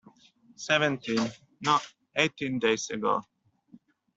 [0.55, 1.29] Seventeen,
[1.61, 1.77] no,
[2.15, 3.21] eighteen days ago.